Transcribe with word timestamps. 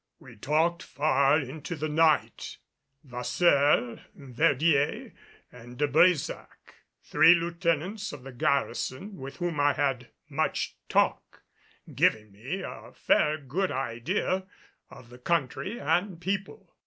We 0.17 0.35
talked 0.35 0.81
far 0.81 1.39
into 1.39 1.75
the 1.75 1.87
night, 1.87 2.57
Vasseur, 3.03 3.99
Verdier 4.15 5.13
and 5.51 5.77
De 5.77 5.87
Brésac, 5.87 6.47
three 7.03 7.35
lieutenants 7.35 8.11
of 8.11 8.23
the 8.23 8.31
garrison 8.31 9.17
with 9.17 9.35
whom 9.37 9.59
I 9.59 9.73
had 9.73 10.09
much 10.27 10.75
talk, 10.89 11.43
giving 11.93 12.31
me 12.31 12.63
a 12.65 12.91
fair 12.93 13.37
good 13.37 13.69
idea 13.69 14.47
of 14.89 15.11
the 15.11 15.19
country 15.19 15.79
and 15.79 16.19
people. 16.19 16.75